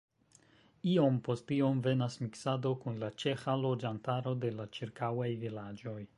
Iom 0.93 1.19
post 1.27 1.53
iom 1.57 1.83
venas 1.87 2.17
miksado 2.23 2.73
kun 2.85 2.99
la 3.05 3.11
ĉeĥa 3.25 3.57
loĝantaro 3.67 4.35
de 4.47 4.53
la 4.59 4.69
ĉirkaŭaj 4.81 5.31
vilaĝoj. 5.47 5.99